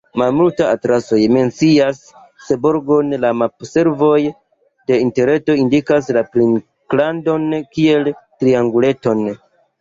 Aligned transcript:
Malmultaj 0.19 0.67
atlasoj 0.75 1.17
mencias 1.33 1.99
Seborgon; 2.45 3.11
la 3.25 3.31
mapservoj 3.41 4.15
de 4.93 4.97
Interreto 5.03 5.57
indikas 5.65 6.11
la 6.19 6.25
princlandon 6.37 7.47
kiel 7.77 8.11
trianguleton. 8.17 9.25